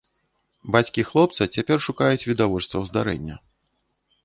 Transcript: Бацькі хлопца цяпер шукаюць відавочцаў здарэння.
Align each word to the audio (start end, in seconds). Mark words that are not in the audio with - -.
Бацькі 0.75 1.03
хлопца 1.09 1.47
цяпер 1.57 1.77
шукаюць 1.89 2.27
відавочцаў 2.33 2.81
здарэння. 2.91 3.35